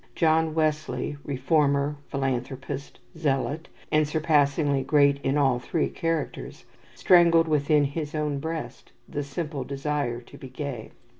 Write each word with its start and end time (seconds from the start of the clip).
John 0.15 0.55
Wesley, 0.55 1.17
reformer, 1.23 1.95
philanthropist, 2.09 2.97
zealot, 3.15 3.67
and 3.91 4.07
surpassingly 4.07 4.81
great 4.81 5.19
in 5.21 5.37
all 5.37 5.59
three 5.59 5.89
characters, 5.89 6.65
strangled 6.95 7.47
within 7.47 7.83
his 7.83 8.15
own 8.15 8.39
breast 8.39 8.91
the 9.07 9.21
simple 9.21 9.63
desire 9.63 10.19
to 10.19 10.37
be 10.39 10.49
gay. 10.49 10.89